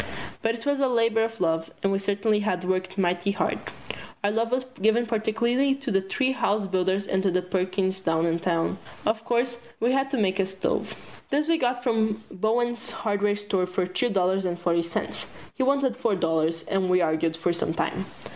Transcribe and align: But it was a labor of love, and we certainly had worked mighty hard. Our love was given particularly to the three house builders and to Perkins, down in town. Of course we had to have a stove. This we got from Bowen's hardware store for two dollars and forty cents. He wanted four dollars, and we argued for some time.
But 0.41 0.55
it 0.55 0.65
was 0.65 0.79
a 0.79 0.87
labor 0.87 1.21
of 1.23 1.39
love, 1.39 1.69
and 1.83 1.91
we 1.91 1.99
certainly 1.99 2.39
had 2.39 2.63
worked 2.63 2.97
mighty 2.97 3.29
hard. 3.33 3.59
Our 4.23 4.31
love 4.31 4.51
was 4.51 4.65
given 4.81 5.05
particularly 5.05 5.75
to 5.75 5.91
the 5.91 6.01
three 6.01 6.31
house 6.31 6.65
builders 6.65 7.05
and 7.05 7.21
to 7.21 7.39
Perkins, 7.43 8.01
down 8.01 8.25
in 8.25 8.39
town. 8.39 8.79
Of 9.05 9.23
course 9.23 9.59
we 9.79 9.91
had 9.91 10.09
to 10.09 10.17
have 10.19 10.39
a 10.39 10.45
stove. 10.47 10.95
This 11.29 11.47
we 11.47 11.59
got 11.59 11.83
from 11.83 12.23
Bowen's 12.31 12.89
hardware 12.89 13.35
store 13.35 13.67
for 13.67 13.85
two 13.85 14.09
dollars 14.09 14.43
and 14.43 14.57
forty 14.59 14.81
cents. 14.81 15.27
He 15.53 15.61
wanted 15.61 15.95
four 15.95 16.15
dollars, 16.15 16.63
and 16.67 16.89
we 16.89 16.99
argued 17.01 17.37
for 17.37 17.53
some 17.53 17.75
time. 17.75 18.07